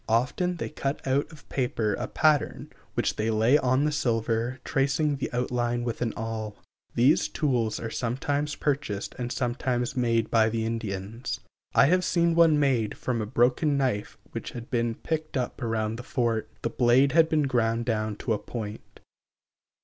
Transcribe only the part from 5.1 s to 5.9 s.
the outline